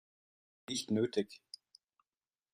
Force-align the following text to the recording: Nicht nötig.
Nicht 0.67 0.89
nötig. 0.89 1.43